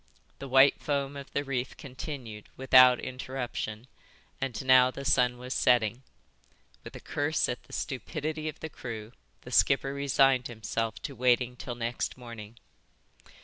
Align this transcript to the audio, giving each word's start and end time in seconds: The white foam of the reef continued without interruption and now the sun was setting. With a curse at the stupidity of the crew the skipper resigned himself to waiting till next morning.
The 0.39 0.47
white 0.47 0.81
foam 0.81 1.15
of 1.15 1.31
the 1.31 1.43
reef 1.43 1.77
continued 1.77 2.49
without 2.57 2.99
interruption 2.99 3.85
and 4.41 4.65
now 4.65 4.89
the 4.89 5.05
sun 5.05 5.37
was 5.37 5.53
setting. 5.53 6.01
With 6.83 6.95
a 6.95 6.99
curse 6.99 7.47
at 7.47 7.61
the 7.65 7.73
stupidity 7.73 8.49
of 8.49 8.61
the 8.61 8.69
crew 8.69 9.11
the 9.41 9.51
skipper 9.51 9.93
resigned 9.93 10.47
himself 10.47 10.99
to 11.03 11.13
waiting 11.15 11.55
till 11.55 11.75
next 11.75 12.17
morning. 12.17 12.57